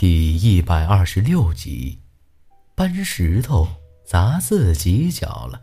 [0.00, 1.98] 第一百二十六集，
[2.76, 3.66] 搬石头
[4.04, 5.60] 砸自己脚了。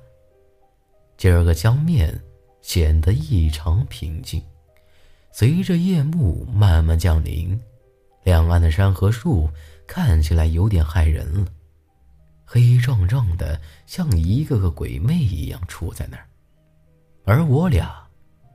[1.16, 2.22] 今儿个江面
[2.62, 4.44] 显得异常平静。
[5.32, 7.58] 随着夜幕慢慢降临，
[8.26, 9.50] 两岸的山和树
[9.88, 11.48] 看起来有点骇人了，
[12.44, 16.28] 黑壮壮的，像一个个鬼魅一样杵在那儿。
[17.24, 18.06] 而我俩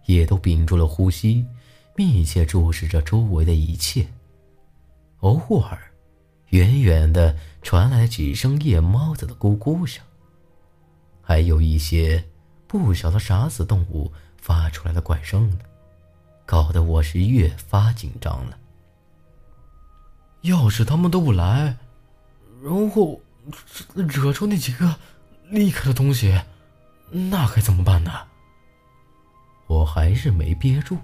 [0.05, 1.43] 也都屏住了呼吸，
[1.97, 4.07] 密切注视着周围的一切。
[5.21, 5.79] 偶尔，
[6.49, 10.03] 远远的传来几声夜猫子的咕咕声，
[11.21, 12.25] 还有一些
[12.67, 15.59] 不晓得啥子动物发出来的怪声呢，
[16.47, 18.59] 搞得我是越发紧张了。
[20.41, 21.77] 要是他们都不来，
[22.63, 23.21] 然后
[23.95, 24.97] 惹出那几个
[25.51, 26.41] 厉害的东西，
[27.11, 28.11] 那该怎么办呢？
[29.67, 30.97] 我还是没憋住，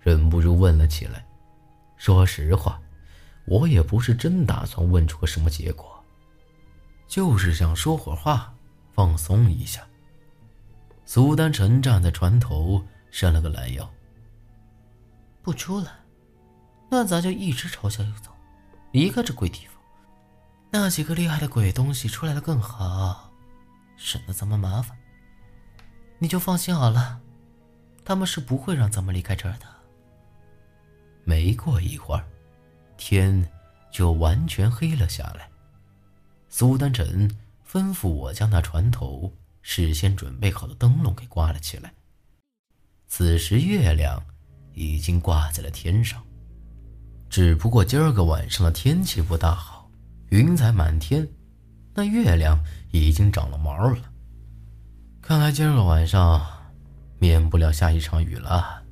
[0.00, 1.24] 忍不住问了起来。
[1.96, 2.80] 说实话。
[3.46, 6.02] 我也不是真打算问出个什么结果，
[7.06, 8.52] 就是想说会话，
[8.94, 9.86] 放松一下。
[11.04, 13.88] 苏丹臣站在船头，伸了个懒腰。
[15.42, 15.92] 不出来，
[16.88, 18.30] 那咱就一直朝下游走，
[18.92, 19.74] 离开这鬼地方。
[20.70, 23.30] 那几个厉害的鬼东西出来的更好，
[23.96, 24.96] 省得咱们麻烦。
[26.18, 27.20] 你就放心好了，
[28.04, 29.66] 他们是不会让咱们离开这儿的。
[31.24, 32.24] 没过一会儿。
[32.96, 33.48] 天
[33.90, 35.48] 就完全黑了下来。
[36.48, 37.28] 苏丹臣
[37.68, 41.92] 吩咐我将那船头事先准备好的灯笼给挂了起来。
[43.06, 44.22] 此时月亮
[44.72, 46.22] 已经挂在了天上，
[47.28, 49.90] 只不过今儿个晚上的天气不大好，
[50.30, 51.28] 云彩满天，
[51.94, 52.58] 那月亮
[52.92, 54.12] 已经长了毛了。
[55.20, 56.44] 看来今儿个晚上
[57.18, 58.82] 免不了下一场雨了。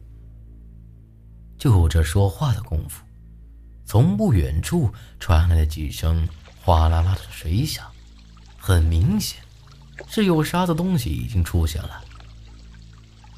[1.58, 3.05] 就这说话的功夫。
[3.84, 6.28] 从不远处传来了几声
[6.61, 7.86] 哗啦啦的水响，
[8.56, 9.41] 很明显
[10.08, 12.02] 是有啥子东西已经出现了。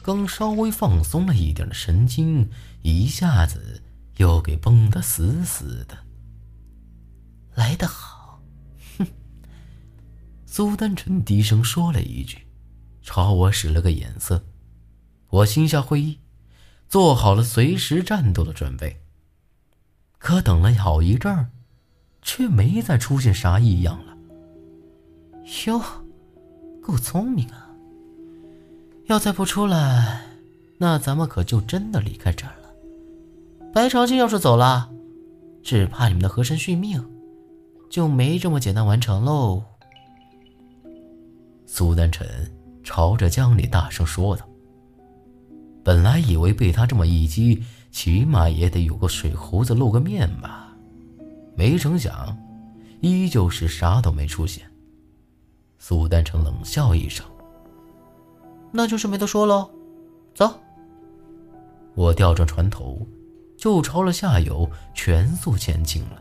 [0.03, 2.51] 刚稍微放松了一点的神经，
[2.83, 3.83] 一下子
[4.19, 5.97] 又给绷得死死的。
[7.55, 8.43] 来得好，
[8.99, 9.07] 哼！
[10.45, 12.47] 苏丹臣低声说了一句，
[13.01, 14.45] 朝我使了个眼色。
[15.31, 16.21] 我心下会意，
[16.89, 19.04] 做好了随时战斗的准备。
[20.25, 21.51] 可等了好一阵儿，
[22.23, 24.17] 却没再出现啥异样了。
[25.67, 25.83] 哟，
[26.81, 27.69] 够聪明啊！
[29.05, 30.23] 要再不出来，
[30.79, 32.71] 那咱们可就真的离开这儿了。
[33.75, 34.89] 白长青要是走了，
[35.63, 37.07] 只怕你们的河神续命
[37.91, 39.63] 就没这么简单完成喽。
[41.67, 42.27] 苏丹臣
[42.83, 44.49] 朝着江里大声说道
[45.85, 47.63] ：“本来以为被他这么一击。”
[47.95, 50.77] 起码也得有个水猴子露个面吧，
[51.57, 52.37] 没成想，
[53.01, 54.69] 依旧是啥都没出现。
[55.79, 57.25] 苏丹成冷笑一声
[58.73, 59.71] ：“那就是没得说喽，
[60.35, 60.59] 走。”
[61.95, 63.07] 我调转船头，
[63.57, 66.21] 就朝了下游全速前进了。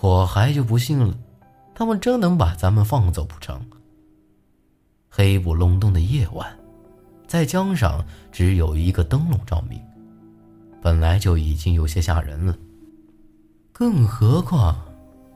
[0.00, 1.16] 我还就不信了，
[1.72, 3.64] 他们真能把咱们放走不成？
[5.08, 6.58] 黑不隆冬的夜晚，
[7.28, 9.80] 在江上只有一个灯笼照明。
[10.80, 12.56] 本来就已经有些吓人了，
[13.72, 14.76] 更何况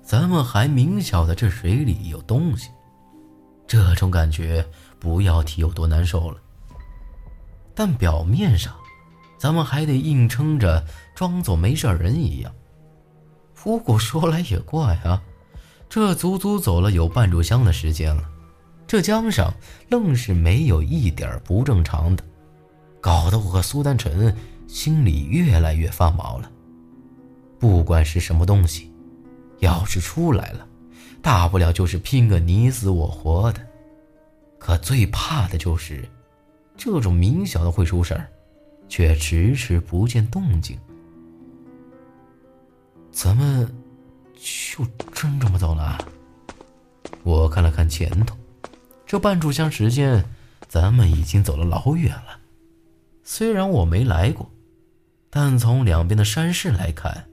[0.03, 2.70] 咱们还明晓得这水里有东西，
[3.66, 4.64] 这种感觉
[4.98, 6.38] 不要提有多难受了。
[7.75, 8.75] 但表面上，
[9.38, 12.53] 咱们还得硬撑着装作没事人一样。
[13.54, 15.22] 不过说来也怪啊，
[15.88, 18.28] 这足足走了有半炷香的时间了，
[18.86, 19.53] 这江上
[19.88, 22.24] 愣是没有一点不正常的，
[23.00, 24.36] 搞得我和苏丹臣。
[24.72, 26.50] 心里越来越发毛了。
[27.59, 28.91] 不管是什么东西，
[29.59, 30.66] 要是出来了，
[31.21, 33.60] 大不了就是拼个你死我活的。
[34.59, 36.09] 可最怕的就是，
[36.75, 38.27] 这种明晓得会出事儿，
[38.88, 40.78] 却迟迟不见动静。
[43.12, 43.71] 咱们
[44.34, 44.83] 就
[45.13, 45.98] 真这么走了？
[47.25, 48.34] 我看了看前头，
[49.04, 50.25] 这半炷香时间，
[50.66, 52.41] 咱们已经走了老远了。
[53.22, 54.51] 虽然我没来过。
[55.34, 57.24] 但从两边的山势来看，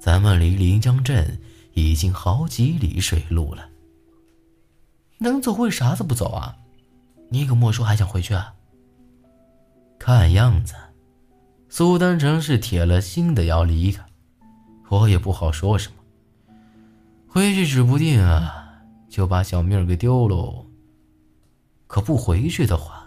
[0.00, 1.40] 咱们离临江镇
[1.72, 3.68] 已经好几里水路了。
[5.18, 6.56] 能走为啥子不走啊？
[7.30, 8.52] 你可莫说还想回去啊？
[10.00, 10.74] 看样子，
[11.68, 14.04] 苏丹城是铁了心的要离开，
[14.88, 16.54] 我也不好说什么。
[17.28, 20.66] 回去指不定啊，就把小命给丢喽。
[21.86, 23.06] 可不回去的话，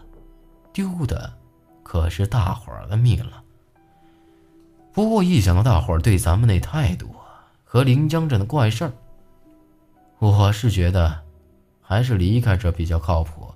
[0.72, 1.34] 丢的
[1.84, 3.44] 可是大伙儿的命了。
[4.96, 7.14] 不过一想到大伙儿对咱们那态度
[7.66, 8.94] 和临江镇的怪事儿。
[10.20, 11.22] 我是觉得，
[11.82, 13.54] 还是离开这比较靠谱。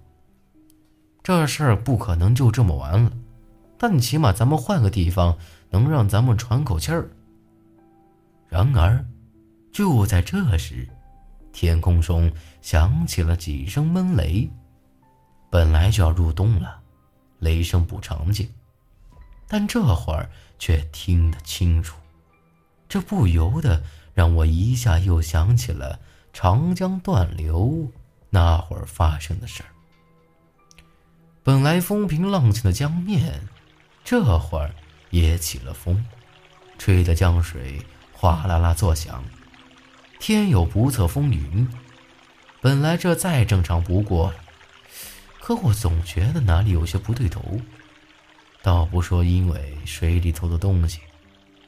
[1.24, 3.10] 这事儿不可能就这么完了，
[3.78, 5.38] 但起码咱们换个地方，
[5.70, 7.10] 能让咱们喘口气儿。
[8.50, 9.06] 然而，
[9.72, 10.86] 就在这时，
[11.54, 12.30] 天空中
[12.62, 14.50] 响起了几声闷雷。
[15.50, 16.82] 本来就要入冬了，
[17.40, 18.46] 雷声不常见，
[19.48, 21.98] 但这会儿却听得清楚，
[22.88, 23.82] 这不由得
[24.14, 26.00] 让我一下又想起了
[26.32, 27.92] 长江断流
[28.30, 29.70] 那会儿发生的事儿。
[31.42, 33.48] 本来风平浪静的江面，
[34.04, 34.76] 这会儿
[35.10, 36.06] 也起了风，
[36.78, 39.24] 吹得江水哗啦啦作响。
[40.20, 41.68] 天有不测风云，
[42.62, 44.38] 本来这再正常不过了。
[45.40, 47.42] 可我总觉得哪里有些不对头，
[48.62, 51.00] 倒不说因为水里头的东西，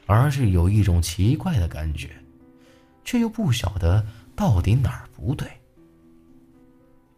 [0.06, 2.10] 而是有一种奇怪的感觉，
[3.04, 4.04] 却又不晓得
[4.36, 5.48] 到底哪儿不对。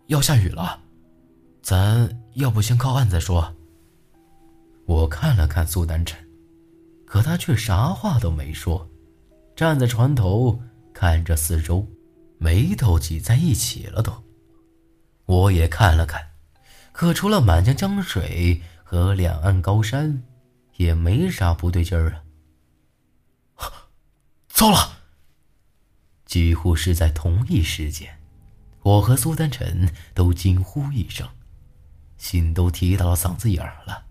[0.06, 0.78] 要下雨了，
[1.62, 3.54] 咱要不先靠岸再说。
[4.86, 6.18] 我看了看苏丹晨，
[7.06, 8.86] 可他却啥话都没说，
[9.56, 10.60] 站在船头
[10.92, 11.86] 看着四周，
[12.38, 14.12] 眉头挤在一起了都。
[15.24, 16.20] 我也看了看。
[16.92, 20.22] 可除了满江江水和两岸高山，
[20.76, 22.22] 也没啥不对劲儿
[23.56, 23.88] 啊！
[24.46, 24.98] 糟了！
[26.26, 28.20] 几乎是在同一时间，
[28.82, 31.26] 我和苏丹晨都惊呼一声，
[32.19, 34.04] 心都提到了嗓子眼儿了。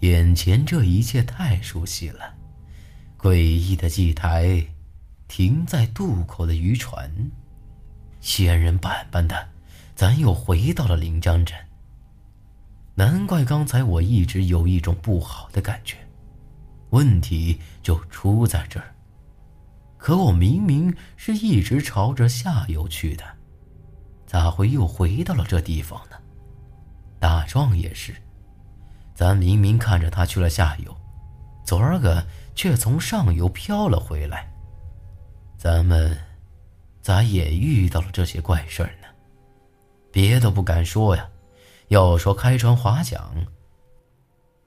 [0.00, 2.34] 眼前这一切太熟悉了，
[3.18, 4.66] 诡异的祭台，
[5.26, 7.30] 停在渡口的渔船，
[8.20, 9.48] 仙人板板的，
[9.94, 11.56] 咱又回到了临江镇。
[12.98, 15.96] 难怪刚才我一直有一种不好的感觉，
[16.90, 18.92] 问题就出在这儿。
[19.96, 23.24] 可我明明是一直朝着下游去的，
[24.26, 26.16] 咋会又回到了这地方呢？
[27.20, 28.12] 大壮也是，
[29.14, 30.92] 咱明明看着他去了下游，
[31.64, 34.52] 昨儿个却从上游飘了回来。
[35.56, 36.18] 咱们
[37.00, 39.06] 咋也遇到了这些怪事儿呢？
[40.10, 41.28] 别的不敢说呀。
[41.88, 43.20] 要说开船划桨，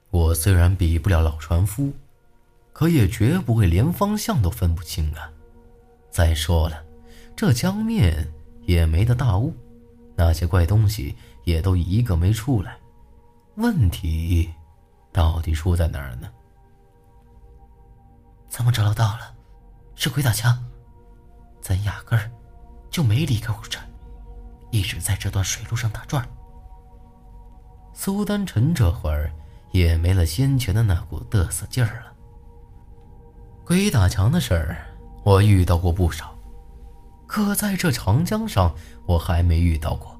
[0.09, 1.93] 我虽然比不了老船夫，
[2.73, 5.31] 可也绝不会连方向都分不清啊。
[6.09, 6.83] 再说了，
[7.35, 8.27] 这江面
[8.63, 9.55] 也没得大雾，
[10.15, 12.77] 那些怪东西也都一个没出来。
[13.55, 14.49] 问题
[15.11, 16.27] 到底出在哪儿呢？
[18.49, 19.35] 咱们找到道了，
[19.95, 20.57] 是鬼打墙。
[21.61, 22.31] 咱压根儿
[22.89, 23.87] 就没离开过船，
[24.71, 26.27] 一直在这段水路上打转。
[27.93, 29.31] 苏丹臣这会儿
[29.71, 32.13] 也没了先前的那股嘚瑟劲儿了。
[33.63, 34.77] 鬼打墙的事儿
[35.23, 36.35] 我遇到过不少，
[37.27, 38.73] 可在这长江上
[39.05, 40.19] 我还没遇到过，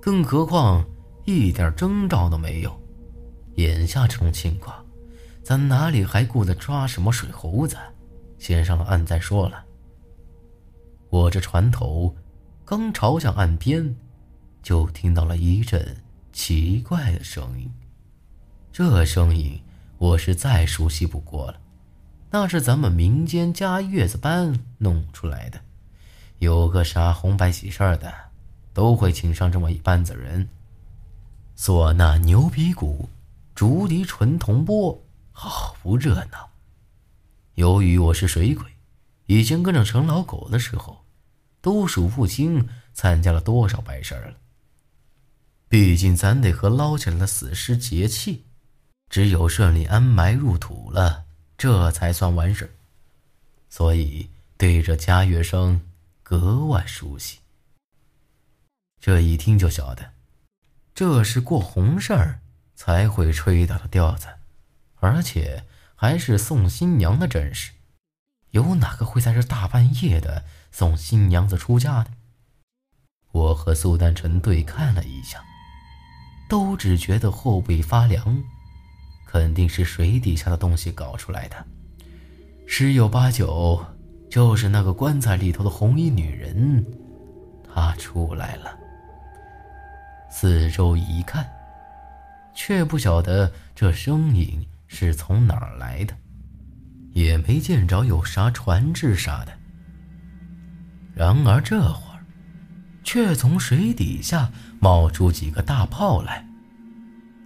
[0.00, 0.84] 更何况
[1.24, 2.80] 一点征兆都没有。
[3.54, 4.84] 眼下这种情况，
[5.42, 7.76] 咱哪里还顾得抓什么水猴子？
[8.38, 9.64] 先上了岸再说了。
[11.08, 12.14] 我这船头
[12.64, 13.96] 刚朝向岸边，
[14.62, 15.96] 就听到了一阵。
[16.36, 17.72] 奇怪的声音，
[18.70, 19.58] 这声音
[19.96, 21.58] 我是再熟悉不过了，
[22.30, 25.58] 那是咱们民间加月子班弄出来的。
[26.38, 28.12] 有个啥红白喜事儿的，
[28.74, 30.46] 都会请上这么一班子人，
[31.56, 33.08] 唢呐、牛皮鼓、
[33.54, 35.02] 竹笛、纯铜钵，
[35.32, 36.50] 好不热闹。
[37.54, 38.66] 由于我是水鬼，
[39.24, 40.98] 以前跟着陈老狗的时候，
[41.62, 44.36] 都数不清参加了多少白事儿了。
[45.68, 48.44] 毕竟咱得和捞起来的死尸结气，
[49.10, 51.24] 只有顺利安埋入土了，
[51.58, 52.70] 这才算完事儿。
[53.68, 55.82] 所以对着家乐声
[56.22, 57.40] 格外熟悉。
[59.00, 60.12] 这一听就晓得，
[60.94, 62.40] 这是过红事儿
[62.74, 64.28] 才会吹打的调子，
[65.00, 67.72] 而且还是送新娘的阵势。
[68.50, 72.12] 有哪个会在这大半夜的送新娘子出嫁的？
[73.32, 75.44] 我和苏丹臣对看了一下。
[76.48, 78.36] 都只觉得后背发凉，
[79.26, 81.56] 肯定是水底下的东西搞出来的，
[82.66, 83.84] 十有八九
[84.30, 86.84] 就是那个棺材里头的红衣女人，
[87.72, 88.78] 她出来了。
[90.30, 91.48] 四周一看，
[92.54, 96.14] 却不晓得这声音是从哪儿来的，
[97.12, 99.52] 也没见着有啥船只啥的。
[101.14, 102.24] 然而这会儿，
[103.02, 104.50] 却从水底下。
[104.80, 106.46] 冒出几个大泡来，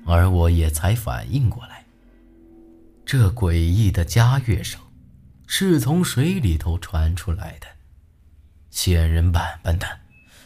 [0.04, 1.84] 而我也才反应过来，
[3.04, 4.80] 这诡异的加乐声，
[5.46, 7.66] 是从水里头传出来的。
[8.70, 9.86] 仙人板板的，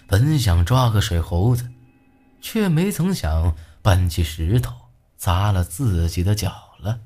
[0.06, 1.70] 本想抓个水猴子，
[2.40, 4.74] 却没曾想搬起石头
[5.16, 7.00] 砸了自己的脚了。